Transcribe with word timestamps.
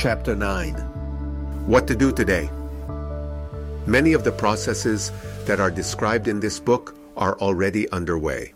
Chapter 0.00 0.34
9 0.34 0.72
What 1.66 1.86
to 1.88 1.94
do 1.94 2.10
today? 2.10 2.48
Many 3.86 4.14
of 4.14 4.24
the 4.24 4.32
processes 4.32 5.12
that 5.44 5.60
are 5.60 5.70
described 5.70 6.26
in 6.26 6.40
this 6.40 6.58
book 6.58 6.96
are 7.18 7.38
already 7.38 7.86
underway. 7.90 8.54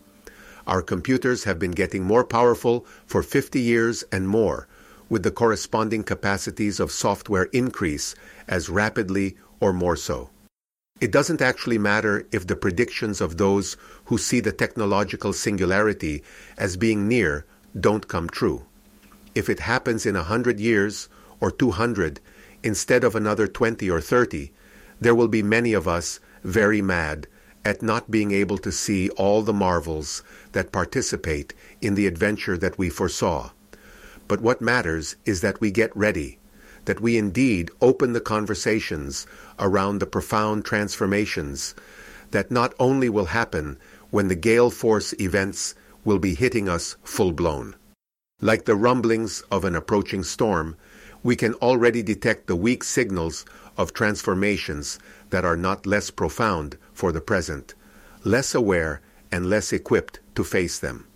Our 0.67 0.80
computers 0.80 1.45
have 1.45 1.59
been 1.59 1.73
getting 1.73 2.03
more 2.03 2.25
powerful 2.25 2.87
for 3.05 3.23
50 3.23 3.61
years 3.61 4.05
and 4.11 4.27
more, 4.27 4.69
with 5.11 5.23
the 5.23 5.30
corresponding 5.30 6.02
capacities 6.02 6.80
of 6.80 6.91
software 6.91 7.51
increase 7.52 8.15
as 8.49 8.71
rapidly 8.71 9.37
or 9.61 9.74
more 9.74 9.97
so. 9.97 10.30
It 10.99 11.13
doesn't 11.13 11.43
actually 11.43 11.77
matter 11.77 12.27
if 12.33 12.47
the 12.47 12.57
predictions 12.57 13.21
of 13.21 13.37
those 13.37 13.77
who 14.07 14.16
see 14.16 14.41
the 14.41 14.51
technological 14.51 15.35
singularity 15.35 16.23
as 16.57 16.79
being 16.79 17.07
near 17.07 17.45
don't 17.79 18.09
come 18.09 18.30
true. 18.30 18.65
If 19.35 19.51
it 19.51 19.61
happens 19.61 20.07
in 20.07 20.16
a 20.16 20.23
hundred 20.23 20.59
years 20.59 21.11
or 21.41 21.51
200 21.51 22.20
instead 22.62 23.05
of 23.05 23.15
another 23.15 23.47
20 23.47 23.91
or 23.91 24.01
30, 24.01 24.52
there 25.01 25.15
will 25.15 25.29
be 25.29 25.43
many 25.43 25.73
of 25.73 25.87
us 25.87 26.20
very 26.43 26.80
mad 26.80 27.27
at 27.65 27.83
not 27.83 28.10
being 28.10 28.33
able 28.33 28.59
to 28.59 28.70
see 28.70 29.09
all 29.10 29.43
the 29.43 29.52
marvels 29.52 30.23
that 30.52 30.73
participate 30.73 31.55
in 31.80 31.95
the 31.95 32.07
adventure 32.07 32.59
that 32.59 32.79
we 32.79 32.91
foresaw. 32.91 33.51
But 34.29 34.40
what 34.40 34.60
matters 34.60 35.16
is 35.24 35.40
that 35.40 35.60
we 35.60 35.71
get 35.71 35.95
ready, 35.96 36.38
that 36.85 37.01
we 37.01 37.16
indeed 37.16 37.71
open 37.80 38.12
the 38.12 38.21
conversations 38.21 39.27
around 39.59 39.99
the 39.99 40.07
profound 40.07 40.65
transformations 40.65 41.74
that 42.30 42.51
not 42.51 42.74
only 42.79 43.09
will 43.09 43.27
happen 43.27 43.79
when 44.10 44.29
the 44.29 44.35
gale 44.35 44.71
force 44.71 45.15
events 45.21 45.74
will 46.05 46.18
be 46.18 46.35
hitting 46.35 46.68
us 46.68 46.96
full 47.02 47.32
blown. 47.32 47.74
Like 48.40 48.65
the 48.65 48.77
rumblings 48.77 49.43
of 49.51 49.65
an 49.65 49.74
approaching 49.74 50.23
storm, 50.23 50.77
we 51.25 51.35
can 51.35 51.55
already 51.55 52.03
detect 52.03 52.47
the 52.47 52.55
weak 52.55 52.85
signals 52.85 53.45
of 53.77 53.93
transformations 53.93 55.01
that 55.30 55.45
are 55.45 55.57
not 55.57 55.87
less 55.87 56.11
profound 56.11 56.77
for 56.93 57.11
the 57.11 57.21
present, 57.21 57.75
less 58.23 58.55
aware 58.55 59.01
and 59.33 59.51
less 59.51 59.73
equipped 59.73 60.21
to 60.37 60.45
face 60.45 60.79
them. 60.79 61.07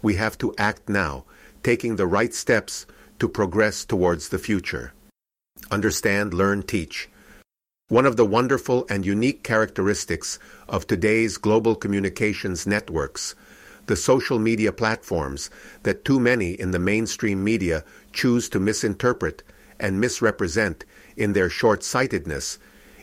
We 0.00 0.14
have 0.14 0.38
to 0.38 0.54
act 0.56 0.88
now, 0.88 1.24
taking 1.62 1.96
the 1.96 2.06
right 2.06 2.32
steps 2.32 2.86
to 3.18 3.28
progress 3.28 3.84
towards 3.84 4.28
the 4.28 4.38
future. 4.38 4.94
Understand, 5.70 6.32
learn, 6.32 6.62
teach. 6.62 7.10
One 7.88 8.06
of 8.06 8.16
the 8.16 8.24
wonderful 8.24 8.86
and 8.88 9.04
unique 9.04 9.42
characteristics 9.42 10.38
of 10.68 10.86
today's 10.86 11.36
global 11.36 11.74
communications 11.74 12.66
networks, 12.66 13.34
the 13.86 13.96
social 13.96 14.38
media 14.38 14.72
platforms 14.72 15.50
that 15.82 16.04
too 16.04 16.20
many 16.20 16.52
in 16.52 16.70
the 16.70 16.78
mainstream 16.78 17.42
media 17.42 17.84
choose 18.12 18.48
to 18.48 18.60
misinterpret 18.60 19.42
and 19.78 20.00
misrepresent 20.00 20.84
in 21.16 21.32
their 21.32 21.48
short 21.48 21.82
sightedness, 21.82 22.58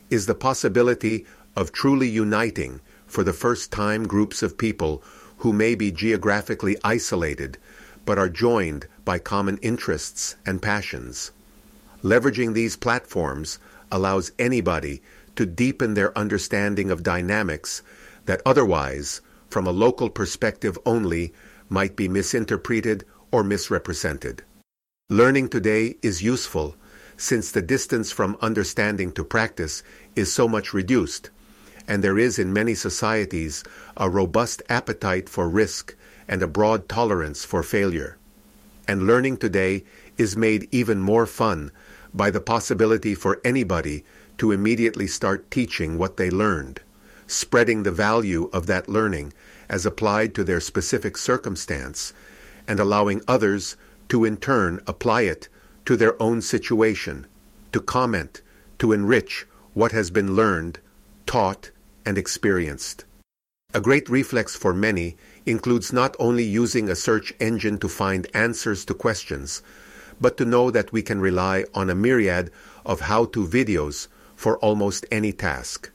is 0.10 0.26
the 0.26 0.36
possibility 0.36 1.26
of 1.56 1.72
truly 1.72 2.08
uniting 2.08 2.80
for 3.06 3.24
the 3.24 3.34
first 3.34 3.72
time 3.72 4.08
groups 4.08 4.44
of 4.44 4.58
people 4.58 5.04
who 5.38 5.52
may 5.52 5.76
be 5.76 5.92
geographically 5.92 6.78
isolated 6.84 7.58
but 8.06 8.18
are 8.18 8.30
joined 8.30 8.88
by 9.04 9.20
common 9.20 9.58
interests 9.58 10.36
and 10.46 10.62
passions. 10.62 11.32
Leveraging 12.04 12.54
these 12.54 12.78
platforms 12.78 13.60
allows 13.92 14.32
anybody 14.40 15.02
to 15.36 15.46
deepen 15.46 15.94
their 15.94 16.18
understanding 16.18 16.90
of 16.90 17.04
dynamics 17.04 17.82
that 18.26 18.42
otherwise, 18.46 19.22
from 19.50 19.68
a 19.68 19.72
local 19.72 20.10
perspective 20.10 20.78
only, 20.86 21.34
might 21.70 21.96
be 21.96 22.08
misinterpreted 22.08 23.04
or 23.32 23.44
misrepresented. 23.44 24.44
Learning 25.10 25.48
today 25.48 25.96
is 26.02 26.22
useful 26.22 26.76
since 27.18 27.52
the 27.52 27.62
distance 27.62 28.12
from 28.12 28.38
understanding 28.42 29.12
to 29.12 29.24
practice 29.24 29.84
is 30.16 30.32
so 30.32 30.48
much 30.48 30.74
reduced, 30.74 31.30
and 31.88 32.04
there 32.04 32.20
is 32.20 32.38
in 32.38 32.54
many 32.54 32.76
societies 32.76 33.64
a 33.96 34.10
robust 34.10 34.62
appetite 34.70 35.28
for 35.28 35.50
risk 35.50 35.96
and 36.28 36.44
a 36.44 36.48
broad 36.48 36.88
tolerance 36.88 37.44
for 37.44 37.64
failure. 37.64 38.18
And 38.88 39.08
learning 39.08 39.38
today 39.38 39.84
is 40.18 40.38
made 40.38 40.68
even 40.72 41.00
more 41.00 41.26
fun 41.26 41.72
by 42.14 42.30
the 42.30 42.42
possibility 42.42 43.16
for 43.16 43.42
anybody 43.44 44.04
to 44.38 44.52
immediately 44.52 45.08
start 45.08 45.50
teaching 45.50 45.98
what 45.98 46.18
they 46.18 46.30
learned, 46.30 46.82
spreading 47.28 47.84
the 47.84 47.92
value 47.92 48.50
of 48.52 48.66
that 48.66 48.90
learning 48.90 49.34
as 49.70 49.86
applied 49.86 50.34
to 50.34 50.44
their 50.44 50.60
specific 50.60 51.18
circumstance, 51.18 52.14
and 52.68 52.80
allowing 52.80 53.22
others 53.28 53.76
to 54.10 54.26
in 54.26 54.38
turn 54.38 54.82
apply 54.88 55.22
it 55.22 55.50
to 55.86 55.96
their 55.96 56.22
own 56.22 56.42
situation, 56.42 57.28
to 57.72 57.80
comment, 57.80 58.42
to 58.80 58.94
enrich 58.94 59.46
what 59.74 59.92
has 59.92 60.10
been 60.10 60.36
learned, 60.36 60.80
taught, 61.26 61.72
and 62.06 62.18
experienced. 62.18 63.06
A 63.74 63.82
great 63.82 64.10
reflex 64.10 64.56
for 64.56 64.74
many 64.74 65.18
includes 65.46 65.92
not 65.92 66.16
only 66.20 66.44
using 66.44 66.90
a 66.90 66.96
search 66.96 67.34
engine 67.40 67.78
to 67.80 67.90
find 67.90 68.28
answers 68.34 68.86
to 68.86 68.94
questions, 68.94 69.62
but 70.20 70.38
to 70.38 70.46
know 70.46 70.72
that 70.72 70.92
we 70.92 71.02
can 71.02 71.20
rely 71.20 71.66
on 71.74 71.90
a 71.90 71.96
myriad 71.96 72.50
of 72.86 73.02
how 73.02 73.26
to 73.26 73.46
videos 73.46 74.08
for 74.36 74.58
almost 74.60 75.06
any 75.12 75.34
task. 75.34 75.92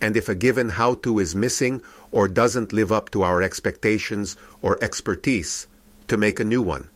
And 0.00 0.16
if 0.16 0.28
a 0.28 0.34
given 0.34 0.70
how 0.70 0.94
to 0.94 1.18
is 1.18 1.34
missing 1.34 1.82
or 2.12 2.28
doesn't 2.28 2.72
live 2.72 2.92
up 2.92 3.10
to 3.10 3.22
our 3.22 3.42
expectations 3.42 4.36
or 4.62 4.82
expertise, 4.82 5.66
to 6.08 6.16
make 6.16 6.40
a 6.40 6.44
new 6.44 6.62
one. 6.62 6.88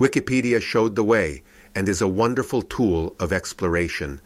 Wikipedia 0.00 0.60
showed 0.60 0.96
the 0.96 1.04
way 1.04 1.42
and 1.74 1.88
is 1.88 2.00
a 2.00 2.08
wonderful 2.08 2.62
tool 2.62 3.14
of 3.20 3.32
exploration, 3.32 4.20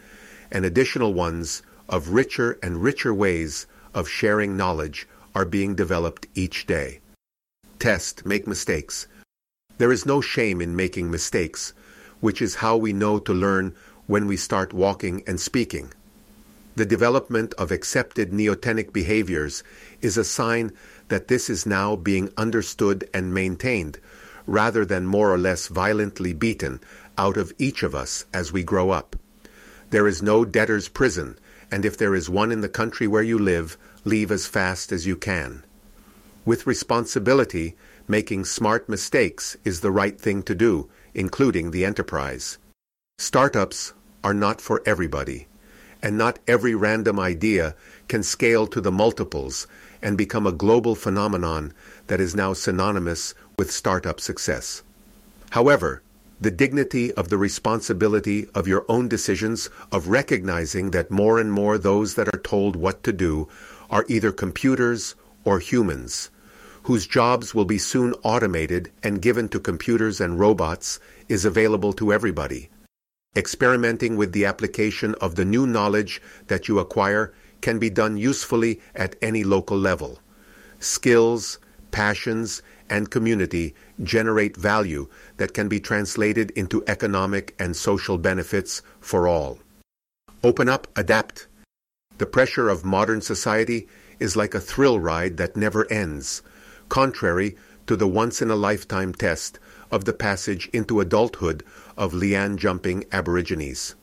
and 0.51 0.65
additional 0.65 1.13
ones 1.13 1.63
of 1.89 2.11
richer 2.11 2.59
and 2.63 2.83
richer 2.83 3.13
ways 3.13 3.67
of 3.95 4.09
sharing 4.09 4.57
knowledge 4.57 5.09
are 5.35 5.45
being 5.45 5.75
developed 5.75 6.27
each 6.35 6.67
day. 6.67 7.01
Test, 7.79 8.25
make 8.25 8.47
mistakes. 8.47 9.07
There 9.79 9.93
is 9.93 10.07
no 10.07 10.21
shame 10.21 10.61
in 10.61 10.77
making 10.77 11.11
mistakes, 11.11 11.75
which 12.21 12.41
is 12.41 12.57
how 12.57 12.77
we 12.77 12.93
know 12.93 13.19
to 13.19 13.35
learn 13.35 13.75
when 14.07 14.27
we 14.27 14.37
start 14.37 14.73
walking 14.73 15.23
and 15.27 15.41
speaking. 15.41 15.93
The 16.75 16.87
development 16.87 17.53
of 17.55 17.71
accepted 17.71 18.31
neotenic 18.31 18.93
behaviors 18.93 19.63
is 20.01 20.17
a 20.17 20.25
sign 20.25 20.73
that 21.09 21.29
this 21.29 21.51
is 21.51 21.67
now 21.67 21.97
being 21.97 22.31
understood 22.39 23.09
and 23.13 23.35
maintained, 23.35 23.99
rather 24.47 24.87
than 24.87 25.05
more 25.05 25.31
or 25.31 25.39
less 25.39 25.69
violently 25.69 26.33
beaten 26.33 26.81
out 27.19 27.37
of 27.37 27.53
each 27.59 27.83
of 27.83 27.95
us 27.95 28.25
as 28.33 28.53
we 28.53 28.63
grow 28.63 28.91
up. 28.91 29.17
There 29.91 30.09
is 30.09 30.23
no 30.23 30.47
debtor's 30.47 30.89
prison, 30.89 31.39
and 31.71 31.85
if 31.85 31.99
there 31.99 32.15
is 32.15 32.31
one 32.31 32.51
in 32.51 32.63
the 32.63 32.69
country 32.71 33.07
where 33.07 33.23
you 33.23 33.39
live, 33.39 33.77
leave 34.05 34.31
as 34.31 34.47
fast 34.47 34.93
as 34.93 35.07
you 35.07 35.17
can. 35.17 35.65
With 36.47 36.67
responsibility, 36.67 37.77
making 38.09 38.47
smart 38.47 38.89
mistakes 38.89 39.57
is 39.65 39.81
the 39.81 39.91
right 39.91 40.19
thing 40.19 40.43
to 40.45 40.55
do, 40.55 40.89
including 41.13 41.71
the 41.71 41.85
enterprise. 41.85 42.57
Startups 43.19 43.93
are 44.25 44.35
not 44.35 44.61
for 44.61 44.83
everybody, 44.87 45.47
and 46.03 46.19
not 46.19 46.39
every 46.49 46.75
random 46.75 47.21
idea 47.21 47.75
can 48.09 48.23
scale 48.23 48.67
to 48.67 48.81
the 48.81 48.93
multiples 48.93 49.67
and 50.03 50.19
become 50.19 50.47
a 50.47 50.53
global 50.53 50.95
phenomenon 50.95 51.73
that 52.09 52.21
is 52.21 52.35
now 52.35 52.53
synonymous 52.53 53.35
with 53.57 53.71
startup 53.71 54.21
success. 54.21 54.83
However, 55.51 56.03
the 56.41 56.51
dignity 56.51 57.13
of 57.13 57.29
the 57.29 57.39
responsibility 57.39 58.49
of 58.53 58.67
your 58.67 58.85
own 58.89 59.07
decisions, 59.07 59.71
of 59.93 60.09
recognizing 60.09 60.91
that 60.91 61.11
more 61.11 61.39
and 61.39 61.53
more 61.53 61.79
those 61.79 62.15
that 62.15 62.27
are 62.35 62.41
told 62.41 62.75
what 62.75 63.05
to 63.05 63.13
do 63.13 63.49
are 63.89 64.05
either 64.09 64.33
computers 64.33 65.15
or 65.45 65.61
humans, 65.61 66.31
whose 66.85 67.07
jobs 67.07 67.55
will 67.55 67.65
be 67.65 67.79
soon 67.79 68.13
automated 68.25 68.91
and 69.05 69.23
given 69.23 69.49
to 69.49 69.61
computers 69.61 70.21
and 70.21 70.41
robots, 70.41 70.99
is 71.29 71.45
available 71.45 71.93
to 71.93 72.13
everybody. 72.13 72.69
Experimenting 73.35 74.17
with 74.17 74.33
the 74.33 74.45
application 74.45 75.15
of 75.15 75.37
the 75.37 75.45
new 75.45 75.67
knowledge 75.67 76.21
that 76.49 76.69
you 76.69 76.79
acquire 76.79 77.33
can 77.63 77.79
be 77.79 77.89
done 77.89 78.19
usefully 78.19 78.79
at 78.95 79.17
any 79.23 79.43
local 79.43 79.79
level. 79.79 80.19
Skills, 80.81 81.59
passions, 81.93 82.61
and 82.91 83.11
community 83.11 83.75
generate 84.03 84.55
value 84.55 85.09
that 85.39 85.55
can 85.55 85.67
be 85.67 85.81
translated 85.81 86.51
into 86.51 86.85
economic 86.87 87.55
and 87.59 87.75
social 87.75 88.19
benefits 88.19 88.83
for 89.01 89.27
all. 89.27 89.59
Open 90.45 90.69
up, 90.69 90.87
adapt. 90.95 91.47
The 92.19 92.27
pressure 92.27 92.69
of 92.69 92.85
modern 92.85 93.23
society 93.23 93.89
is 94.19 94.37
like 94.37 94.55
a 94.55 94.61
thrill 94.61 95.01
ride 95.01 95.39
that 95.39 95.57
never 95.57 95.91
ends, 95.91 96.43
contrary 96.91 97.57
to 97.87 97.97
the 97.97 98.07
once 98.07 98.43
in 98.43 98.51
a 98.51 98.57
lifetime 98.57 99.15
test 99.15 99.59
of 99.93 100.05
the 100.07 100.13
passage 100.13 100.69
into 100.73 100.99
adulthood 100.99 101.63
of 101.97 102.15
liane 102.15 102.57
jumping 102.57 103.05
Aborigines. 103.13 103.95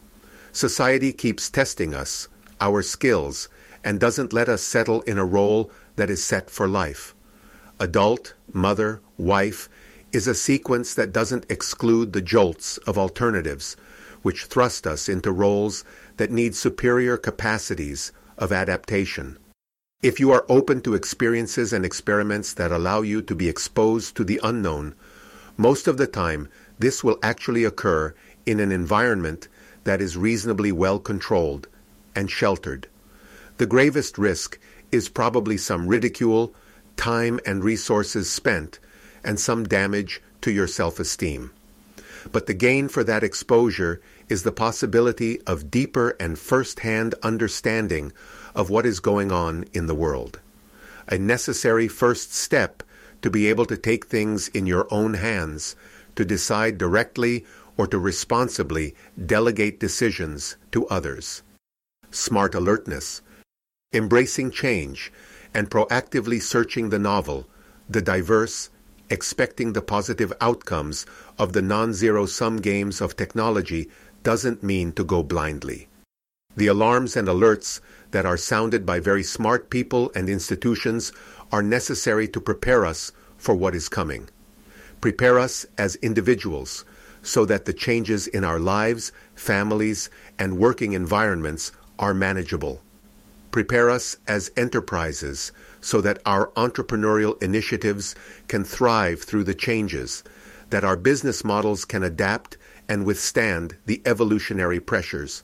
Society 0.53 1.11
keeps 1.11 1.49
testing 1.49 1.93
us, 1.93 2.27
our 2.61 2.81
skills, 2.81 3.49
and 3.83 3.99
doesn't 3.99 4.31
let 4.31 4.47
us 4.47 4.61
settle 4.61 5.01
in 5.01 5.17
a 5.17 5.25
role 5.25 5.71
that 5.95 6.09
is 6.09 6.23
set 6.23 6.49
for 6.49 6.67
life. 6.67 7.13
Adult, 7.79 8.33
mother, 8.53 9.01
wife 9.17 9.67
is 10.11 10.27
a 10.27 10.35
sequence 10.35 10.93
that 10.93 11.13
doesn't 11.13 11.45
exclude 11.49 12.13
the 12.13 12.21
jolts 12.21 12.77
of 12.79 12.97
alternatives, 12.97 13.75
which 14.21 14.45
thrust 14.45 14.85
us 14.85 15.07
into 15.07 15.31
roles 15.31 15.83
that 16.17 16.31
need 16.31 16.55
superior 16.55 17.15
capacities 17.15 18.11
of 18.37 18.51
adaptation. 18.51 19.37
If 20.01 20.19
you 20.19 20.31
are 20.31 20.45
open 20.49 20.81
to 20.81 20.93
experiences 20.93 21.73
and 21.73 21.85
experiments 21.85 22.53
that 22.53 22.71
allow 22.71 23.01
you 23.01 23.21
to 23.21 23.35
be 23.35 23.49
exposed 23.49 24.15
to 24.15 24.23
the 24.23 24.39
unknown, 24.43 24.95
most 25.59 25.89
of 25.89 25.97
the 25.97 26.07
time 26.07 26.47
this 26.79 27.03
will 27.03 27.19
actually 27.21 27.65
occur 27.65 28.15
in 28.45 28.61
an 28.61 28.71
environment 28.71 29.49
that 29.83 30.01
is 30.01 30.15
reasonably 30.15 30.71
well 30.71 30.99
controlled 30.99 31.67
and 32.15 32.31
sheltered. 32.31 32.87
The 33.57 33.65
gravest 33.65 34.17
risk 34.17 34.57
is 34.89 35.09
probably 35.09 35.57
some 35.57 35.87
ridicule, 35.87 36.55
time 36.95 37.41
and 37.45 37.61
resources 37.61 38.31
spent, 38.31 38.79
and 39.21 39.37
some 39.37 39.65
damage 39.65 40.21
to 40.41 40.51
your 40.51 40.65
self-esteem. 40.67 41.51
But 42.31 42.45
the 42.45 42.53
gain 42.53 42.87
for 42.87 43.03
that 43.03 43.23
exposure 43.23 44.01
is 44.29 44.43
the 44.43 44.53
possibility 44.53 45.41
of 45.41 45.69
deeper 45.69 46.15
and 46.21 46.39
first-hand 46.39 47.15
understanding 47.21 48.13
of 48.55 48.69
what 48.69 48.85
is 48.85 49.01
going 49.01 49.29
on 49.29 49.65
in 49.73 49.87
the 49.87 49.95
world. 49.95 50.39
A 51.09 51.17
necessary 51.17 51.89
first 51.89 52.33
step 52.33 52.81
to 53.21 53.29
be 53.29 53.47
able 53.47 53.65
to 53.65 53.77
take 53.77 54.05
things 54.05 54.47
in 54.49 54.65
your 54.65 54.87
own 54.91 55.15
hands, 55.15 55.75
to 56.15 56.23
decide 56.23 56.77
directly 56.77 57.45
or 57.77 57.87
to 57.87 57.99
responsibly 57.99 58.95
delegate 59.25 59.79
decisions 59.79 60.55
to 60.71 60.87
others. 60.87 61.43
Smart 62.11 62.55
alertness, 62.55 63.21
embracing 63.93 64.51
change, 64.51 65.11
and 65.53 65.69
proactively 65.69 66.41
searching 66.41 66.89
the 66.89 66.99
novel, 66.99 67.47
the 67.89 68.01
diverse, 68.01 68.69
expecting 69.09 69.73
the 69.73 69.81
positive 69.81 70.31
outcomes 70.39 71.05
of 71.37 71.53
the 71.53 71.61
non-zero 71.61 72.25
sum 72.25 72.57
games 72.57 73.01
of 73.01 73.15
technology 73.15 73.89
doesn't 74.23 74.61
mean 74.61 74.91
to 74.91 75.03
go 75.03 75.23
blindly. 75.23 75.88
The 76.59 76.67
alarms 76.67 77.15
and 77.15 77.25
alerts 77.25 77.79
that 78.11 78.25
are 78.25 78.35
sounded 78.35 78.85
by 78.85 78.99
very 78.99 79.23
smart 79.23 79.69
people 79.69 80.11
and 80.13 80.27
institutions 80.27 81.13
are 81.53 81.63
necessary 81.63 82.27
to 82.27 82.41
prepare 82.41 82.85
us 82.85 83.13
for 83.37 83.55
what 83.55 83.73
is 83.73 83.87
coming. 83.87 84.27
Prepare 84.99 85.39
us 85.39 85.65
as 85.77 85.95
individuals 86.01 86.83
so 87.23 87.45
that 87.45 87.63
the 87.63 87.71
changes 87.71 88.27
in 88.27 88.43
our 88.43 88.59
lives, 88.59 89.13
families, 89.35 90.09
and 90.37 90.57
working 90.57 90.91
environments 90.91 91.71
are 91.97 92.13
manageable. 92.13 92.81
Prepare 93.51 93.89
us 93.89 94.17
as 94.27 94.51
enterprises 94.57 95.53
so 95.79 96.01
that 96.01 96.21
our 96.25 96.47
entrepreneurial 96.57 97.41
initiatives 97.41 98.15
can 98.49 98.65
thrive 98.65 99.21
through 99.21 99.45
the 99.45 99.55
changes, 99.55 100.25
that 100.71 100.83
our 100.83 100.97
business 100.97 101.45
models 101.45 101.85
can 101.85 102.03
adapt 102.03 102.57
and 102.89 103.05
withstand 103.05 103.77
the 103.85 104.01
evolutionary 104.05 104.81
pressures. 104.81 105.41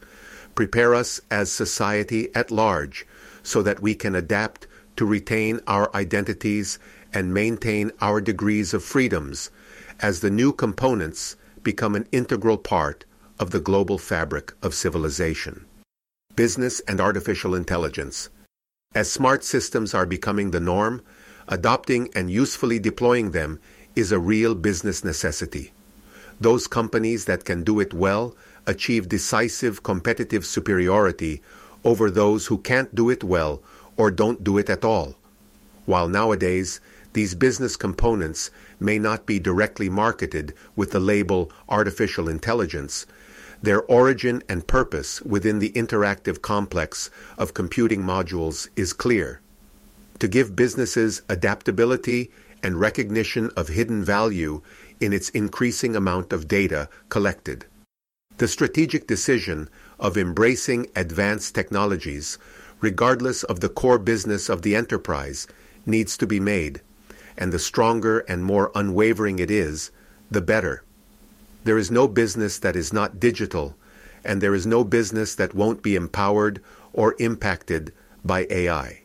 Prepare 0.55 0.95
us 0.95 1.19
as 1.29 1.51
society 1.51 2.33
at 2.33 2.49
large 2.49 3.05
so 3.43 3.61
that 3.61 3.81
we 3.81 3.93
can 3.93 4.15
adapt 4.15 4.67
to 4.95 5.05
retain 5.05 5.59
our 5.67 5.93
identities 5.95 6.79
and 7.13 7.33
maintain 7.33 7.91
our 8.01 8.21
degrees 8.21 8.73
of 8.73 8.83
freedoms 8.83 9.51
as 9.99 10.21
the 10.21 10.29
new 10.29 10.51
components 10.51 11.35
become 11.61 11.95
an 11.95 12.07
integral 12.11 12.57
part 12.57 13.05
of 13.37 13.51
the 13.51 13.59
global 13.59 13.97
fabric 13.97 14.53
of 14.61 14.73
civilization. 14.73 15.65
Business 16.35 16.79
and 16.87 17.01
artificial 17.01 17.53
intelligence. 17.53 18.29
As 18.93 19.11
smart 19.11 19.43
systems 19.43 19.93
are 19.93 20.05
becoming 20.05 20.51
the 20.51 20.59
norm, 20.59 21.01
adopting 21.47 22.09
and 22.15 22.31
usefully 22.31 22.79
deploying 22.79 23.31
them 23.31 23.59
is 23.95 24.11
a 24.11 24.19
real 24.19 24.55
business 24.55 25.03
necessity. 25.03 25.73
Those 26.39 26.67
companies 26.67 27.25
that 27.25 27.45
can 27.45 27.63
do 27.63 27.79
it 27.79 27.93
well 27.93 28.35
achieve 28.67 29.09
decisive 29.09 29.83
competitive 29.83 30.45
superiority 30.45 31.41
over 31.83 32.09
those 32.09 32.47
who 32.47 32.57
can't 32.57 32.95
do 32.95 33.09
it 33.09 33.23
well 33.23 33.61
or 33.97 34.11
don't 34.11 34.43
do 34.43 34.57
it 34.57 34.69
at 34.69 34.83
all. 34.83 35.15
While 35.85 36.07
nowadays, 36.07 36.79
these 37.13 37.35
business 37.35 37.77
components 37.77 38.51
may 38.79 38.99
not 38.99 39.25
be 39.25 39.39
directly 39.39 39.87
marketed 39.87 40.53
with 40.75 40.91
the 40.91 40.99
label 40.99 41.51
artificial 41.69 42.27
intelligence, 42.27 43.05
their 43.61 43.83
origin 43.83 44.43
and 44.49 44.67
purpose 44.67 45.21
within 45.21 45.59
the 45.59 45.71
interactive 45.71 46.41
complex 46.41 47.09
of 47.37 47.53
computing 47.53 48.01
modules 48.01 48.67
is 48.75 48.93
clear. 48.93 49.39
To 50.19 50.27
give 50.27 50.55
businesses 50.55 51.21
adaptability 51.29 52.31
and 52.61 52.79
recognition 52.79 53.51
of 53.55 53.69
hidden 53.69 54.03
value 54.03 54.61
in 54.99 55.13
its 55.13 55.29
increasing 55.29 55.95
amount 55.95 56.33
of 56.33 56.47
data 56.47 56.89
collected. 57.09 57.65
The 58.37 58.47
strategic 58.49 59.07
decision 59.07 59.69
of 59.97 60.17
embracing 60.17 60.87
advanced 60.93 61.55
technologies, 61.55 62.37
regardless 62.81 63.43
of 63.43 63.61
the 63.61 63.69
core 63.69 63.97
business 63.97 64.49
of 64.49 64.61
the 64.61 64.75
enterprise, 64.75 65.47
needs 65.85 66.17
to 66.17 66.27
be 66.27 66.41
made, 66.41 66.81
and 67.37 67.53
the 67.53 67.59
stronger 67.59 68.19
and 68.27 68.43
more 68.43 68.71
unwavering 68.75 69.39
it 69.39 69.49
is, 69.49 69.89
the 70.29 70.41
better. 70.41 70.83
There 71.63 71.77
is 71.77 71.89
no 71.89 72.09
business 72.09 72.59
that 72.59 72.75
is 72.75 72.91
not 72.91 73.21
digital, 73.21 73.77
and 74.25 74.41
there 74.41 74.53
is 74.53 74.67
no 74.67 74.83
business 74.83 75.33
that 75.35 75.55
won't 75.55 75.81
be 75.81 75.95
empowered 75.95 76.61
or 76.91 77.15
impacted 77.19 77.93
by 78.25 78.47
AI. 78.49 79.03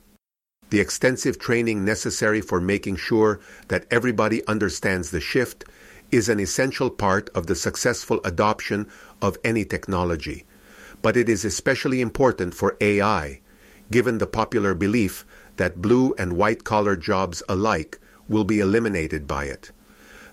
The 0.71 0.81
extensive 0.81 1.39
training 1.39 1.85
necessary 1.85 2.41
for 2.41 2.61
making 2.61 2.97
sure 2.97 3.39
that 3.69 3.87
everybody 3.93 4.45
understands 4.47 5.11
the 5.11 5.21
shift 5.21 5.65
is 6.13 6.29
an 6.29 6.41
essential 6.41 6.91
part 6.91 7.29
of 7.35 7.47
the 7.47 7.55
successful 7.55 8.21
adoption 8.25 8.89
of 9.23 9.39
any 9.45 9.65
technology. 9.65 10.45
But 11.03 11.17
it 11.17 11.29
is 11.29 11.45
especially 11.45 12.01
important 12.01 12.55
for 12.55 12.77
AI, 12.81 13.41
given 13.91 14.19
the 14.19 14.27
popular 14.27 14.75
belief 14.75 15.25
that 15.57 15.81
blue 15.81 16.15
and 16.19 16.35
white 16.35 16.65
collar 16.65 16.97
jobs 16.97 17.43
alike 17.49 17.99
will 18.29 18.45
be 18.45 18.61
eliminated 18.61 19.27
by 19.27 19.45
it 19.45 19.73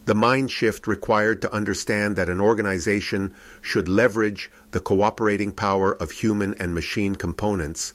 the 0.07 0.15
mind 0.15 0.50
shift 0.50 0.88
required 0.88 1.41
to 1.41 1.53
understand 1.53 2.15
that 2.15 2.29
an 2.29 2.39
organization 2.39 3.34
should 3.62 3.89
leverage 3.89 4.50
the 4.72 4.79
cooperating 4.79 5.51
power 5.51 5.93
of 6.01 6.12
human 6.12 6.53
and 6.62 6.74
machine 6.74 7.13
components 7.13 7.93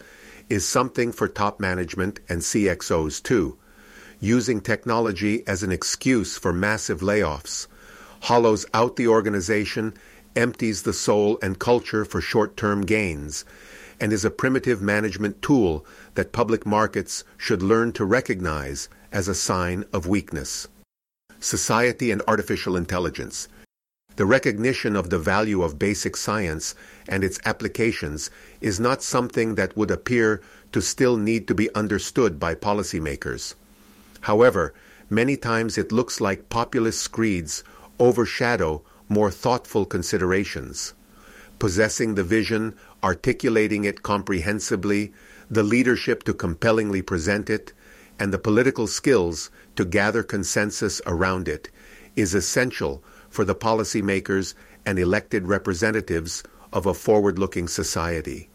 is 0.50 0.68
something 0.68 1.10
for 1.10 1.26
top 1.26 1.58
management 1.58 2.20
and 2.28 2.42
CXOs 2.42 3.22
too. 3.22 3.56
Using 4.20 4.60
technology 4.60 5.42
as 5.46 5.62
an 5.62 5.72
excuse 5.72 6.36
for 6.36 6.52
massive 6.52 7.00
layoffs 7.00 7.66
hollows 8.22 8.64
out 8.72 8.96
the 8.96 9.08
organization, 9.08 9.92
empties 10.36 10.82
the 10.82 10.92
soul 10.92 11.38
and 11.42 11.58
culture 11.58 12.04
for 12.04 12.20
short-term 12.20 12.82
gains, 12.86 13.44
and 13.98 14.12
is 14.12 14.24
a 14.24 14.30
primitive 14.30 14.80
management 14.80 15.42
tool 15.42 15.84
that 16.14 16.32
public 16.32 16.64
markets 16.64 17.24
should 17.36 17.62
learn 17.62 17.92
to 17.92 18.04
recognize 18.04 18.88
as 19.10 19.26
a 19.28 19.34
sign 19.34 19.84
of 19.92 20.06
weakness 20.06 20.68
society 21.40 22.12
and 22.12 22.22
artificial 22.28 22.76
intelligence. 22.76 23.48
The 24.14 24.24
recognition 24.24 24.94
of 24.94 25.10
the 25.10 25.18
value 25.18 25.64
of 25.64 25.76
basic 25.76 26.16
science 26.16 26.76
and 27.08 27.24
its 27.24 27.40
applications 27.44 28.30
is 28.60 28.78
not 28.78 29.02
something 29.02 29.56
that 29.56 29.76
would 29.76 29.90
appear 29.90 30.40
to 30.70 30.80
still 30.80 31.16
need 31.16 31.48
to 31.48 31.54
be 31.56 31.74
understood 31.74 32.38
by 32.38 32.54
policymakers. 32.54 33.54
However, 34.20 34.72
many 35.10 35.36
times 35.36 35.76
it 35.76 35.90
looks 35.90 36.20
like 36.20 36.48
populist 36.48 37.00
screeds 37.00 37.64
overshadow 38.02 38.82
more 39.08 39.30
thoughtful 39.30 39.84
considerations. 39.84 40.92
Possessing 41.60 42.16
the 42.16 42.24
vision, 42.24 42.74
articulating 43.04 43.84
it 43.84 44.02
comprehensibly, 44.02 45.12
the 45.48 45.62
leadership 45.62 46.24
to 46.24 46.34
compellingly 46.34 47.00
present 47.00 47.48
it, 47.48 47.72
and 48.18 48.32
the 48.32 48.38
political 48.38 48.88
skills 48.88 49.50
to 49.76 49.84
gather 49.84 50.24
consensus 50.24 51.00
around 51.06 51.46
it 51.46 51.70
is 52.16 52.34
essential 52.34 53.04
for 53.30 53.44
the 53.44 53.54
policymakers 53.54 54.54
and 54.84 54.98
elected 54.98 55.46
representatives 55.46 56.42
of 56.72 56.86
a 56.86 56.94
forward-looking 56.94 57.68
society. 57.68 58.48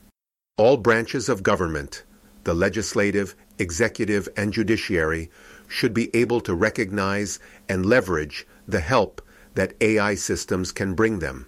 All 0.58 0.75
branches 0.75 1.30
of 1.30 1.42
government, 1.42 2.04
the 2.44 2.54
legislative, 2.54 3.34
executive, 3.58 4.27
and 4.36 4.51
judiciary, 4.51 5.30
should 5.70 5.94
be 5.94 6.13
able 6.13 6.42
to 6.42 6.54
recognize 6.54 7.39
and 7.70 7.86
leverage 7.86 8.46
the 8.68 8.82
help 8.82 9.22
that 9.57 9.73
AI 9.81 10.13
systems 10.13 10.71
can 10.71 10.93
bring 10.93 11.17
them. 11.17 11.47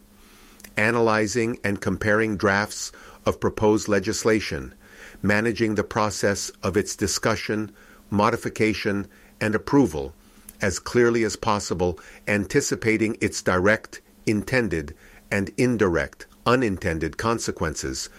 Analyzing 0.76 1.60
and 1.64 1.80
comparing 1.80 2.38
drafts 2.38 2.92
of 3.24 3.40
proposed 3.40 3.88
legislation, 3.88 4.74
managing 5.22 5.76
the 5.76 5.84
process 5.84 6.50
of 6.64 6.76
its 6.76 6.96
discussion, 6.96 7.72
modification, 8.10 9.08
and 9.40 9.54
approval 9.54 10.16
as 10.60 10.80
clearly 10.80 11.24
as 11.24 11.36
possible, 11.36 12.00
anticipating 12.28 13.16
its 13.22 13.44
direct, 13.44 14.02
intended, 14.26 14.96
and 15.30 15.52
indirect, 15.56 16.26
unintended 16.48 17.16
consequences, 17.16 18.10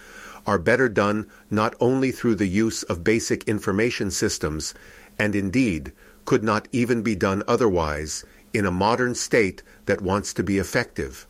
are 0.47 0.57
better 0.57 0.87
done 0.87 1.27
not 1.49 1.75
only 1.81 2.11
through 2.11 2.35
the 2.35 2.47
use 2.47 2.81
of 2.83 3.03
basic 3.03 3.43
information 3.43 4.09
systems, 4.09 4.73
and 5.19 5.35
indeed 5.35 5.91
could 6.23 6.43
not 6.43 6.67
even 6.71 7.01
be 7.01 7.13
done 7.13 7.43
otherwise 7.45 8.23
in 8.53 8.65
a 8.65 8.71
modern 8.71 9.15
state 9.15 9.63
that 9.85 10.01
wants 10.01 10.33
to 10.33 10.43
be 10.43 10.57
effective, 10.57 11.27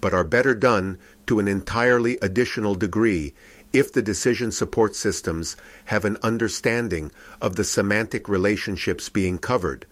but 0.00 0.14
are 0.14 0.24
better 0.24 0.54
done 0.54 0.98
to 1.26 1.38
an 1.38 1.48
entirely 1.48 2.18
additional 2.22 2.74
degree 2.74 3.34
if 3.72 3.92
the 3.92 4.02
decision 4.02 4.50
support 4.50 4.96
systems 4.96 5.56
have 5.86 6.04
an 6.04 6.16
understanding 6.22 7.10
of 7.40 7.56
the 7.56 7.64
semantic 7.64 8.28
relationships 8.28 9.08
being 9.08 9.38
covered, 9.38 9.86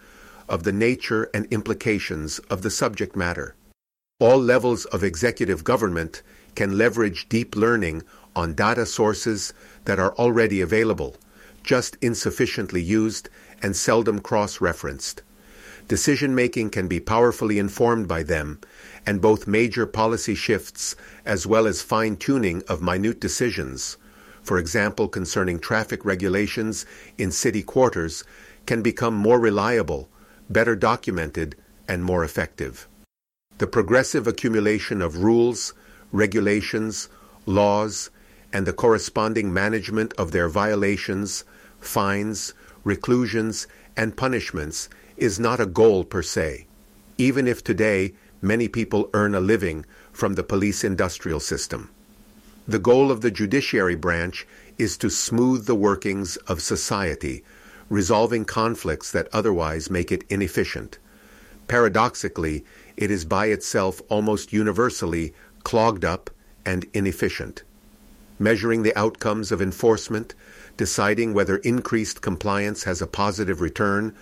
of 0.48 0.62
the 0.62 0.72
nature 0.72 1.28
and 1.34 1.46
implications 1.46 2.38
of 2.50 2.62
the 2.62 2.70
subject 2.70 3.16
matter. 3.16 3.54
All 4.18 4.38
levels 4.38 4.86
of 4.86 5.04
executive 5.04 5.62
government 5.62 6.22
can 6.54 6.78
leverage 6.78 7.28
deep 7.28 7.54
learning 7.54 8.02
on 8.34 8.54
data 8.54 8.86
sources 8.86 9.52
that 9.84 9.98
are 9.98 10.14
already 10.14 10.60
available, 10.60 11.16
just 11.62 11.98
insufficiently 12.00 12.80
used 12.80 13.28
and 13.62 13.76
seldom 13.76 14.20
cross 14.20 14.60
referenced. 14.60 15.22
Decision 15.88 16.34
making 16.34 16.70
can 16.70 16.88
be 16.88 16.98
powerfully 16.98 17.60
informed 17.60 18.08
by 18.08 18.24
them, 18.24 18.60
and 19.06 19.20
both 19.20 19.46
major 19.46 19.86
policy 19.86 20.34
shifts 20.34 20.96
as 21.24 21.46
well 21.46 21.64
as 21.64 21.80
fine 21.80 22.16
tuning 22.16 22.62
of 22.68 22.82
minute 22.82 23.20
decisions, 23.20 23.96
for 24.42 24.58
example 24.58 25.06
concerning 25.06 25.60
traffic 25.60 26.04
regulations 26.04 26.86
in 27.18 27.30
city 27.30 27.62
quarters, 27.62 28.24
can 28.66 28.82
become 28.82 29.14
more 29.14 29.38
reliable, 29.38 30.08
better 30.50 30.74
documented, 30.74 31.54
and 31.86 32.02
more 32.02 32.24
effective. 32.24 32.88
The 33.58 33.68
progressive 33.68 34.26
accumulation 34.26 35.00
of 35.00 35.22
rules, 35.22 35.72
regulations, 36.10 37.08
laws, 37.46 38.10
and 38.52 38.66
the 38.66 38.72
corresponding 38.72 39.52
management 39.52 40.14
of 40.14 40.32
their 40.32 40.48
violations, 40.48 41.44
fines, 41.78 42.54
reclusions, 42.82 43.68
and 43.96 44.16
punishments 44.16 44.88
is 45.16 45.38
not 45.38 45.60
a 45.60 45.66
goal 45.66 46.04
per 46.04 46.22
se, 46.22 46.66
even 47.18 47.46
if 47.46 47.64
today 47.64 48.12
many 48.42 48.68
people 48.68 49.10
earn 49.14 49.34
a 49.34 49.40
living 49.40 49.84
from 50.12 50.34
the 50.34 50.42
police 50.42 50.84
industrial 50.84 51.40
system. 51.40 51.90
The 52.68 52.78
goal 52.78 53.10
of 53.10 53.20
the 53.20 53.30
judiciary 53.30 53.94
branch 53.94 54.46
is 54.78 54.96
to 54.98 55.08
smooth 55.08 55.66
the 55.66 55.74
workings 55.74 56.36
of 56.48 56.60
society, 56.60 57.44
resolving 57.88 58.44
conflicts 58.44 59.12
that 59.12 59.28
otherwise 59.32 59.90
make 59.90 60.10
it 60.10 60.24
inefficient. 60.28 60.98
Paradoxically, 61.68 62.64
it 62.96 63.10
is 63.10 63.24
by 63.24 63.46
itself 63.46 64.00
almost 64.08 64.52
universally 64.52 65.32
clogged 65.62 66.04
up 66.04 66.30
and 66.64 66.86
inefficient. 66.92 67.62
Measuring 68.38 68.82
the 68.82 68.96
outcomes 68.96 69.50
of 69.50 69.62
enforcement, 69.62 70.34
deciding 70.76 71.32
whether 71.32 71.56
increased 71.58 72.20
compliance 72.20 72.84
has 72.84 73.00
a 73.00 73.06
positive 73.06 73.60
return, 73.60 74.14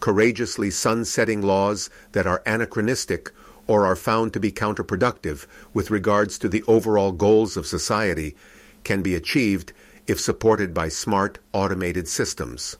courageously 0.00 0.70
sunsetting 0.70 1.42
laws 1.42 1.90
that 2.12 2.26
are 2.26 2.42
anachronistic 2.46 3.32
or 3.66 3.84
are 3.86 3.96
found 3.96 4.32
to 4.32 4.40
be 4.40 4.52
counterproductive 4.52 5.46
with 5.74 5.90
regards 5.90 6.38
to 6.38 6.48
the 6.48 6.62
overall 6.68 7.12
goals 7.12 7.56
of 7.56 7.66
society 7.66 8.36
can 8.84 9.02
be 9.02 9.14
achieved 9.14 9.72
if 10.06 10.20
supported 10.20 10.72
by 10.72 10.88
smart 10.88 11.38
automated 11.52 12.06
systems. 12.06 12.76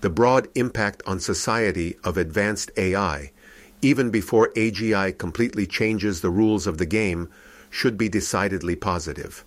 The 0.00 0.10
broad 0.10 0.48
impact 0.54 1.02
on 1.06 1.20
society 1.20 1.96
of 2.04 2.16
advanced 2.16 2.70
AI, 2.76 3.32
even 3.80 4.10
before 4.10 4.52
AGI 4.54 5.16
completely 5.18 5.66
changes 5.66 6.20
the 6.20 6.30
rules 6.30 6.66
of 6.66 6.78
the 6.78 6.86
game, 6.86 7.28
should 7.70 7.96
be 7.96 8.08
decidedly 8.08 8.76
positive. 8.76 9.44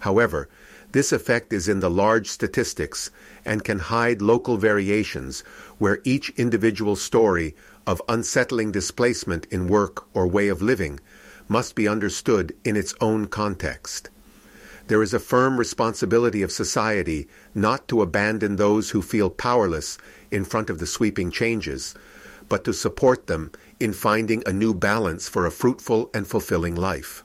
However, 0.00 0.48
this 0.92 1.10
effect 1.12 1.52
is 1.52 1.68
in 1.68 1.80
the 1.80 1.90
large 1.90 2.28
statistics 2.28 3.10
and 3.44 3.64
can 3.64 3.78
hide 3.78 4.22
local 4.22 4.56
variations 4.56 5.40
where 5.78 6.00
each 6.04 6.30
individual 6.36 6.96
story 6.96 7.56
of 7.86 8.02
unsettling 8.08 8.70
displacement 8.70 9.46
in 9.46 9.66
work 9.66 10.06
or 10.14 10.26
way 10.26 10.48
of 10.48 10.62
living 10.62 11.00
must 11.48 11.74
be 11.74 11.88
understood 11.88 12.54
in 12.64 12.76
its 12.76 12.94
own 13.00 13.26
context. 13.26 14.10
There 14.88 15.02
is 15.02 15.14
a 15.14 15.18
firm 15.18 15.56
responsibility 15.58 16.42
of 16.42 16.52
society 16.52 17.28
not 17.54 17.88
to 17.88 18.02
abandon 18.02 18.56
those 18.56 18.90
who 18.90 19.00
feel 19.00 19.30
powerless 19.30 19.96
in 20.30 20.44
front 20.44 20.70
of 20.70 20.78
the 20.78 20.86
sweeping 20.86 21.30
changes, 21.30 21.94
but 22.48 22.64
to 22.64 22.72
support 22.72 23.26
them 23.26 23.50
in 23.80 23.92
finding 23.92 24.42
a 24.44 24.52
new 24.52 24.74
balance 24.74 25.28
for 25.28 25.46
a 25.46 25.50
fruitful 25.50 26.10
and 26.12 26.26
fulfilling 26.26 26.74
life. 26.74 27.24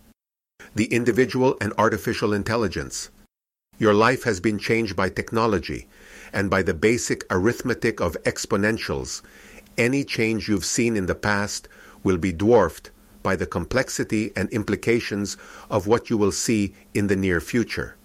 The 0.75 0.85
individual 0.85 1.57
and 1.59 1.73
artificial 1.77 2.31
intelligence, 2.31 3.09
your 3.77 3.93
life 3.93 4.23
has 4.23 4.39
been 4.39 4.57
changed 4.57 4.95
by 4.95 5.09
technology 5.09 5.87
and 6.33 6.49
by 6.49 6.61
the 6.61 6.73
basic 6.73 7.23
arithmetic 7.29 7.99
of 7.99 8.21
exponentials. 8.23 9.21
Any 9.77 10.03
change 10.03 10.47
you've 10.47 10.65
seen 10.65 10.97
in 10.97 11.05
the 11.05 11.15
past 11.15 11.67
will 12.03 12.17
be 12.17 12.31
dwarfed 12.31 12.91
by 13.23 13.35
the 13.35 13.45
complexity 13.45 14.31
and 14.35 14.49
implications 14.49 15.37
of 15.69 15.87
what 15.87 16.09
you 16.09 16.17
will 16.17 16.31
see 16.31 16.73
in 16.93 17.07
the 17.07 17.15
near 17.15 17.39
future. 17.39 17.95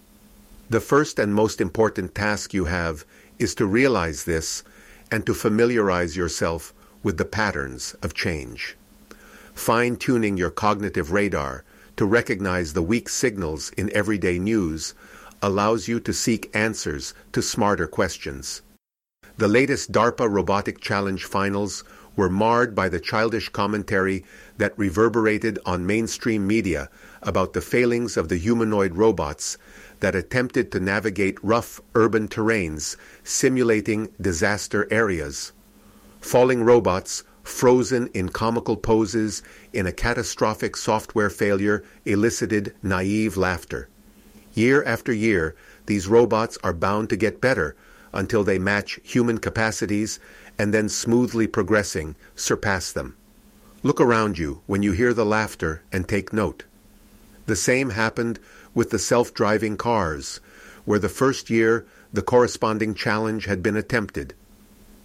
The 0.69 0.81
first 0.81 1.19
and 1.19 1.33
most 1.33 1.61
important 1.61 2.15
task 2.15 2.53
you 2.53 2.65
have 2.65 3.05
is 3.39 3.55
to 3.55 3.65
realize 3.65 4.23
this 4.23 4.63
and 5.11 5.25
to 5.25 5.33
familiarize 5.33 6.15
yourself 6.17 6.73
with 7.03 7.17
the 7.17 7.25
patterns 7.25 7.95
of 8.01 8.13
change. 8.13 8.75
Fine 9.53 9.97
tuning 9.97 10.37
your 10.37 10.49
cognitive 10.49 11.11
radar 11.11 11.63
to 11.97 12.05
recognize 12.05 12.73
the 12.73 12.81
weak 12.81 13.07
signals 13.07 13.69
in 13.77 13.93
everyday 13.93 14.39
news 14.39 14.93
allows 15.43 15.89
you 15.89 15.99
to 15.99 16.13
seek 16.13 16.49
answers 16.55 17.13
to 17.33 17.41
smarter 17.41 17.85
questions. 17.85 18.61
The 19.37 19.49
latest 19.49 19.91
DARPA 19.91 20.31
Robotic 20.31 20.79
Challenge 20.79 21.25
finals 21.25 21.83
were 22.15 22.29
marred 22.29 22.73
by 22.73 22.87
the 22.87 22.99
childish 22.99 23.49
commentary 23.49 24.23
that 24.57 24.77
reverberated 24.77 25.59
on 25.65 25.85
mainstream 25.85 26.47
media 26.47 26.89
about 27.21 27.51
the 27.51 27.61
failings 27.61 28.15
of 28.15 28.29
the 28.29 28.37
humanoid 28.37 28.95
robots 28.95 29.57
that 29.99 30.15
attempted 30.15 30.71
to 30.71 30.79
navigate 30.79 31.43
rough 31.43 31.81
urban 31.93 32.29
terrains, 32.29 32.95
simulating 33.23 34.09
disaster 34.21 34.87
areas. 34.91 35.51
Falling 36.21 36.63
robots, 36.63 37.23
frozen 37.43 38.07
in 38.13 38.29
comical 38.29 38.77
poses 38.77 39.43
in 39.73 39.87
a 39.87 39.91
catastrophic 39.91 40.77
software 40.77 41.29
failure, 41.29 41.83
elicited 42.05 42.73
naive 42.81 43.35
laughter. 43.35 43.89
Year 44.53 44.83
after 44.83 45.11
year, 45.11 45.55
these 45.87 46.07
robots 46.07 46.57
are 46.63 46.73
bound 46.73 47.09
to 47.09 47.15
get 47.15 47.41
better 47.41 47.75
until 48.13 48.43
they 48.43 48.59
match 48.59 48.99
human 49.03 49.39
capacities 49.39 50.19
and 50.59 50.73
then 50.73 50.87
smoothly 50.89 51.47
progressing 51.47 52.15
surpass 52.35 52.91
them. 52.91 53.15
Look 53.81 53.99
around 53.99 54.37
you 54.37 54.61
when 54.67 54.83
you 54.83 54.91
hear 54.91 55.13
the 55.13 55.25
laughter 55.25 55.81
and 55.91 56.07
take 56.07 56.31
note. 56.31 56.63
The 57.47 57.55
same 57.55 57.89
happened 57.89 58.39
with 58.73 58.91
the 58.91 58.99
self 58.99 59.33
driving 59.33 59.75
cars, 59.75 60.39
where 60.85 60.99
the 60.99 61.09
first 61.09 61.49
year 61.49 61.85
the 62.13 62.21
corresponding 62.21 62.93
challenge 62.93 63.45
had 63.45 63.63
been 63.63 63.75
attempted. 63.75 64.33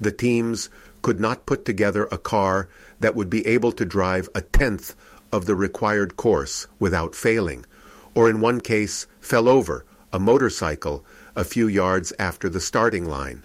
The 0.00 0.12
teams 0.12 0.68
could 1.02 1.18
not 1.18 1.46
put 1.46 1.64
together 1.64 2.06
a 2.12 2.18
car 2.18 2.68
that 3.00 3.16
would 3.16 3.30
be 3.30 3.46
able 3.46 3.72
to 3.72 3.84
drive 3.84 4.28
a 4.34 4.42
tenth 4.42 4.94
of 5.32 5.46
the 5.46 5.56
required 5.56 6.16
course 6.16 6.66
without 6.78 7.14
failing, 7.14 7.64
or 8.14 8.28
in 8.28 8.40
one 8.40 8.60
case 8.60 9.06
fell 9.28 9.47
over 9.47 9.85
a 10.11 10.18
motorcycle 10.18 11.04
a 11.37 11.44
few 11.44 11.68
yards 11.68 12.14
after 12.18 12.49
the 12.49 12.61
starting 12.61 13.04
line. 13.04 13.44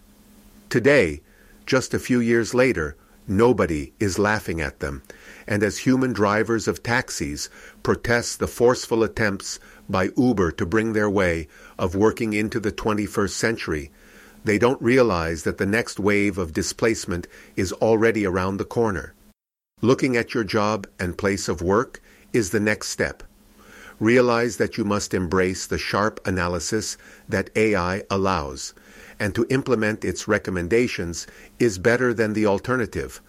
Today, 0.70 1.22
just 1.66 1.94
a 1.94 2.00
few 2.00 2.22
years 2.22 2.54
later, 2.54 2.96
nobody 3.28 3.92
is 4.00 4.18
laughing 4.18 4.62
at 4.62 4.80
them, 4.80 5.04
and 5.46 5.62
as 5.62 5.80
human 5.80 6.13
drivers 6.13 6.70
of 6.70 6.84
taxis 6.84 7.50
protest 7.84 8.40
the 8.40 8.48
forceful 8.48 9.04
attempts 9.04 9.60
by 9.90 10.10
Uber 10.16 10.54
to 10.54 10.66
bring 10.66 10.94
their 10.94 11.10
way 11.10 11.50
of 11.78 11.96
working 11.96 12.32
into 12.32 12.62
the 12.62 12.72
21st 12.72 13.32
century, 13.32 13.92
they 14.46 14.58
don't 14.58 14.82
realize 14.82 15.44
that 15.44 15.58
the 15.58 15.66
next 15.66 16.00
wave 16.00 16.38
of 16.38 16.54
displacement 16.54 17.28
is 17.58 17.74
already 17.74 18.25
around 18.25 18.56
the 18.56 18.72
corner. 18.80 19.13
Looking 19.82 20.16
at 20.16 20.34
your 20.34 20.46
job 20.46 20.88
and 20.98 21.18
place 21.18 21.50
of 21.50 21.62
work 21.62 22.02
is 22.32 22.52
the 22.52 22.62
next 22.62 22.88
step 22.88 23.22
realize 24.00 24.58
that 24.58 24.78
you 24.78 24.84
must 24.84 25.14
embrace 25.14 25.66
the 25.66 25.78
sharp 25.78 26.20
analysis 26.26 26.98
that 27.28 27.50
AI 27.56 28.04
allows, 28.10 28.74
and 29.20 29.34
to 29.36 29.46
implement 29.50 30.04
its 30.04 30.28
recommendations 30.28 31.28
is 31.60 31.78
better 31.78 32.14
than 32.14 32.34
the 32.34 32.46
alternative 32.46 33.22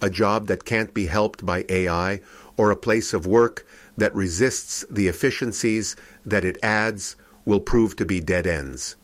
a 0.00 0.10
job 0.10 0.48
that 0.48 0.64
can't 0.64 0.92
be 0.92 1.06
helped 1.06 1.46
by 1.46 1.64
AI 1.68 2.20
or 2.56 2.70
a 2.70 2.76
place 2.76 3.14
of 3.14 3.26
work 3.26 3.66
that 3.96 4.14
resists 4.14 4.84
the 4.90 5.08
efficiencies 5.08 5.96
that 6.26 6.44
it 6.44 6.58
adds 6.62 7.16
will 7.44 7.60
prove 7.60 7.96
to 7.96 8.04
be 8.04 8.20
dead 8.20 8.46
ends. 8.46 8.96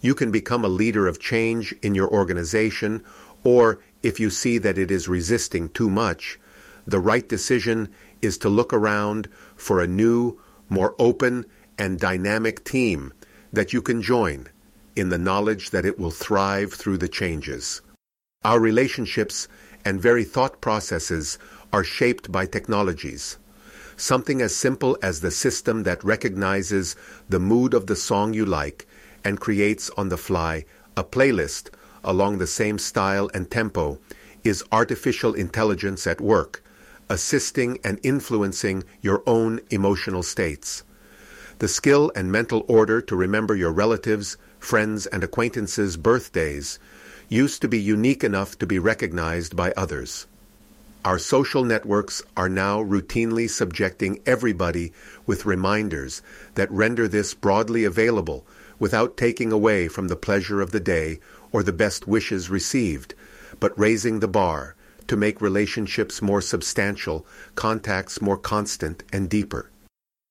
You 0.00 0.14
can 0.14 0.30
become 0.30 0.64
a 0.64 0.68
leader 0.68 1.06
of 1.06 1.18
change 1.18 1.74
in 1.82 1.94
your 1.94 2.08
organization, 2.08 3.02
or 3.42 3.80
if 4.02 4.20
you 4.20 4.28
see 4.28 4.58
that 4.58 4.76
it 4.76 4.90
is 4.90 5.08
resisting 5.08 5.70
too 5.70 5.88
much, 5.88 6.38
the 6.86 7.00
right 7.00 7.26
decision 7.26 7.88
is 8.20 8.36
to 8.38 8.48
look 8.48 8.72
around 8.72 9.28
for 9.56 9.80
a 9.80 9.86
new, 9.86 10.38
more 10.74 10.96
open 10.98 11.46
and 11.78 12.00
dynamic 12.00 12.64
team 12.64 13.12
that 13.52 13.72
you 13.72 13.80
can 13.80 14.02
join 14.02 14.48
in 14.96 15.08
the 15.08 15.24
knowledge 15.28 15.70
that 15.70 15.86
it 15.86 15.98
will 16.00 16.10
thrive 16.10 16.72
through 16.72 16.98
the 16.98 17.14
changes. 17.20 17.80
Our 18.44 18.58
relationships 18.58 19.46
and 19.84 20.02
very 20.02 20.24
thought 20.24 20.60
processes 20.60 21.38
are 21.72 21.84
shaped 21.84 22.32
by 22.32 22.46
technologies. 22.46 23.38
Something 23.96 24.42
as 24.42 24.56
simple 24.56 24.98
as 25.00 25.20
the 25.20 25.30
system 25.30 25.84
that 25.84 26.02
recognizes 26.02 26.96
the 27.28 27.38
mood 27.38 27.72
of 27.72 27.86
the 27.86 27.96
song 27.96 28.34
you 28.34 28.44
like 28.44 28.88
and 29.22 29.38
creates 29.38 29.90
on 29.96 30.08
the 30.08 30.18
fly 30.28 30.64
a 30.96 31.04
playlist 31.04 31.70
along 32.02 32.38
the 32.38 32.46
same 32.46 32.78
style 32.78 33.30
and 33.32 33.48
tempo 33.48 33.98
is 34.42 34.64
artificial 34.72 35.34
intelligence 35.34 36.06
at 36.06 36.20
work, 36.20 36.63
assisting 37.08 37.78
and 37.84 37.98
influencing 38.02 38.84
your 39.00 39.22
own 39.26 39.60
emotional 39.70 40.22
states. 40.22 40.82
The 41.58 41.68
skill 41.68 42.10
and 42.16 42.32
mental 42.32 42.64
order 42.68 43.00
to 43.02 43.16
remember 43.16 43.54
your 43.54 43.72
relatives, 43.72 44.36
friends, 44.58 45.06
and 45.06 45.22
acquaintances' 45.22 45.96
birthdays 45.96 46.78
used 47.28 47.62
to 47.62 47.68
be 47.68 47.80
unique 47.80 48.24
enough 48.24 48.58
to 48.58 48.66
be 48.66 48.78
recognized 48.78 49.54
by 49.54 49.72
others. 49.76 50.26
Our 51.04 51.18
social 51.18 51.64
networks 51.64 52.22
are 52.36 52.48
now 52.48 52.82
routinely 52.82 53.48
subjecting 53.48 54.20
everybody 54.24 54.92
with 55.26 55.44
reminders 55.44 56.22
that 56.54 56.70
render 56.70 57.06
this 57.06 57.34
broadly 57.34 57.84
available 57.84 58.46
without 58.78 59.16
taking 59.16 59.52
away 59.52 59.86
from 59.88 60.08
the 60.08 60.16
pleasure 60.16 60.60
of 60.60 60.72
the 60.72 60.80
day 60.80 61.20
or 61.52 61.62
the 61.62 61.72
best 61.72 62.08
wishes 62.08 62.50
received, 62.50 63.14
but 63.60 63.78
raising 63.78 64.20
the 64.20 64.28
bar 64.28 64.74
to 65.08 65.16
make 65.16 65.40
relationships 65.40 66.22
more 66.22 66.40
substantial, 66.40 67.26
contacts 67.54 68.20
more 68.20 68.36
constant 68.36 69.02
and 69.12 69.28
deeper. 69.28 69.70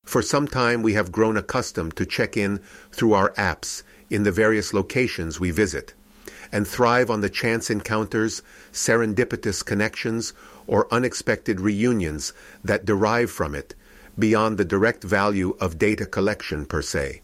For 0.06 0.22
some 0.22 0.48
time 0.48 0.82
we 0.84 0.94
have 0.94 1.12
grown 1.12 1.38
accustomed 1.38 1.96
to 1.96 2.06
check 2.06 2.36
in 2.36 2.60
through 2.92 3.14
our 3.14 3.32
apps 3.34 3.84
in 4.10 4.24
the 4.24 4.32
various 4.32 4.74
locations 4.74 5.40
we 5.40 5.52
visit, 5.52 5.94
and 6.52 6.68
thrive 6.68 7.10
on 7.10 7.22
the 7.22 7.30
chance 7.30 7.70
encounters, 7.70 8.44
serendipitous 8.72 9.66
connections, 9.66 10.34
or 10.68 10.94
unexpected 10.94 11.60
reunions 11.60 12.34
that 12.64 12.86
derive 12.86 13.32
from 13.32 13.56
it, 13.56 13.76
beyond 14.20 14.58
the 14.58 14.66
direct 14.66 15.04
value 15.04 15.56
of 15.60 15.80
data 15.80 16.06
collection 16.06 16.66
per 16.66 16.82
se. 16.82 17.22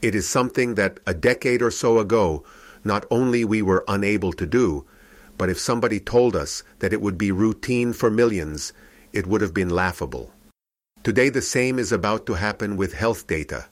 It 0.00 0.14
is 0.14 0.28
something 0.28 0.74
that 0.74 1.00
a 1.06 1.14
decade 1.14 1.62
or 1.62 1.70
so 1.70 1.98
ago 1.98 2.44
not 2.84 3.06
only 3.10 3.44
we 3.44 3.62
were 3.62 3.84
unable 3.88 4.32
to 4.32 4.46
do, 4.46 4.84
but 5.42 5.50
if 5.50 5.58
somebody 5.58 5.98
told 5.98 6.36
us 6.36 6.62
that 6.78 6.92
it 6.92 7.00
would 7.00 7.18
be 7.18 7.32
routine 7.32 7.92
for 7.92 8.08
millions, 8.08 8.72
it 9.12 9.26
would 9.26 9.40
have 9.40 9.52
been 9.52 9.68
laughable. 9.68 10.30
Today 11.02 11.30
the 11.30 11.42
same 11.42 11.80
is 11.80 11.90
about 11.90 12.26
to 12.26 12.34
happen 12.34 12.76
with 12.76 12.94
health 12.94 13.26
data. 13.26 13.66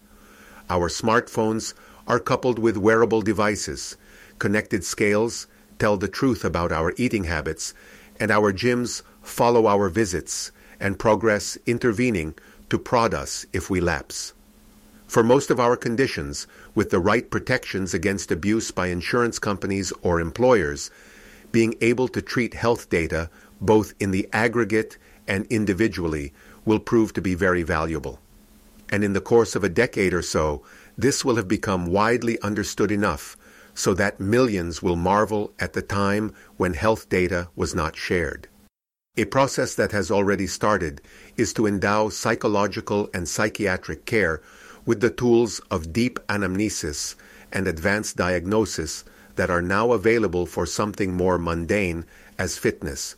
Our 0.69 0.89
smartphones 0.89 1.75
are 2.09 2.19
coupled 2.19 2.59
with 2.59 2.77
wearable 2.77 3.23
devices. 3.23 3.97
Connected 4.41 4.83
scales 4.83 5.47
tell 5.79 5.97
the 5.97 6.09
truth 6.09 6.45
about 6.45 6.73
our 6.73 6.93
eating 6.97 7.23
habits, 7.23 7.73
and 8.19 8.33
our 8.33 8.53
gyms 8.53 9.03
follow 9.23 9.69
our 9.69 9.89
visits 9.89 10.51
and 10.81 10.99
progress 10.99 11.57
intervening 11.67 12.35
to 12.69 12.81
prod 12.81 13.15
us 13.15 13.47
if 13.53 13.71
we 13.71 13.81
lapse. 13.81 14.33
For 15.07 15.23
most 15.23 15.53
of 15.53 15.61
our 15.61 15.77
conditions, 15.77 16.49
with 16.75 16.91
the 16.91 16.99
right 16.99 17.31
protections 17.31 17.95
against 17.95 18.33
abuse 18.33 18.73
by 18.73 18.89
insurance 18.89 19.39
companies 19.39 19.93
or 20.03 20.21
employers, 20.21 20.91
being 21.53 21.75
able 21.81 22.09
to 22.09 22.23
treat 22.23 22.55
health 22.55 22.89
data 22.89 23.31
both 23.61 23.93
in 24.01 24.11
the 24.11 24.29
aggregate 24.33 24.97
and 25.29 25.47
individually 25.47 26.33
will 26.65 26.79
prove 26.79 27.13
to 27.13 27.23
be 27.23 27.35
very 27.35 27.63
valuable. 27.63 28.21
And 28.91 29.05
in 29.05 29.13
the 29.13 29.21
course 29.21 29.55
of 29.55 29.63
a 29.63 29.69
decade 29.69 30.13
or 30.13 30.23
so, 30.23 30.63
this 30.97 31.25
will 31.25 31.37
have 31.37 31.49
become 31.49 31.87
widely 31.87 32.41
understood 32.41 32.91
enough 32.91 33.37
so 33.75 33.95
that 33.95 34.21
millions 34.21 34.83
will 34.83 34.97
marvel 34.97 35.53
at 35.59 35.73
the 35.73 35.83
time 35.83 36.35
when 36.57 36.75
health 36.75 37.09
data 37.09 37.49
was 37.55 37.75
not 37.75 37.97
shared. 37.97 38.49
A 39.17 39.25
process 39.27 39.75
that 39.75 39.93
has 39.93 40.11
already 40.11 40.47
started 40.47 41.01
is 41.37 41.53
to 41.55 41.67
endow 41.67 42.09
psychological 42.09 43.09
and 43.15 43.29
psychiatric 43.29 44.07
care 44.07 44.41
with 44.85 45.01
the 45.01 45.11
tools 45.11 45.61
of 45.71 45.93
deep 45.93 46.19
anamnesis 46.29 47.15
and 47.53 47.67
advanced 47.67 48.17
diagnosis 48.17 49.05
that 49.41 49.49
are 49.49 49.63
now 49.63 49.93
available 49.93 50.45
for 50.45 50.67
something 50.67 51.15
more 51.15 51.39
mundane 51.39 52.05
as 52.39 52.59
fitness. 52.59 53.17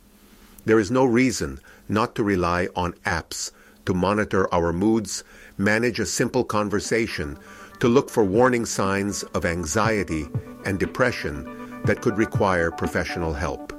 There 0.63 0.79
is 0.79 0.89
no 0.89 1.03
reason 1.03 1.59
not 1.89 2.15
to 2.15 2.23
rely 2.23 2.69
on 2.77 2.93
apps 3.05 3.51
to 3.85 3.93
monitor 3.93 4.47
our 4.53 4.71
moods, 4.71 5.25
manage 5.57 5.99
a 5.99 6.05
simple 6.05 6.45
conversation, 6.45 7.37
to 7.81 7.89
look 7.89 8.09
for 8.09 8.23
warning 8.23 8.65
signs 8.65 9.23
of 9.35 9.43
anxiety 9.43 10.29
and 10.65 10.79
depression 10.79 11.83
that 11.83 11.99
could 11.99 12.17
require 12.17 12.71
professional 12.71 13.33
help. 13.33 13.72